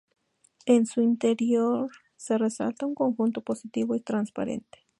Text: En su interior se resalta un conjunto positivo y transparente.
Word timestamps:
En 0.65 0.87
su 0.87 1.01
interior 1.01 1.91
se 2.15 2.39
resalta 2.39 2.87
un 2.87 2.95
conjunto 2.95 3.41
positivo 3.41 3.93
y 3.93 3.99
transparente. 3.99 4.79